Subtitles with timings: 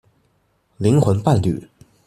[0.79, 1.67] 靈魂伴侶